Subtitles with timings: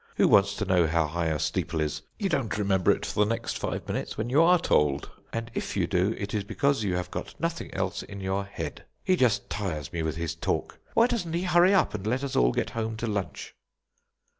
[0.17, 2.01] Who wants to know how high a steeple is?
[2.17, 5.85] You don't remember it the next five minutes when you are told, and if you
[5.85, 8.85] do it is because you have got nothing else in your head.
[9.03, 10.79] He just tires me with his talk.
[10.95, 13.53] Why doesn't he hurry up, and let us all get home to lunch?"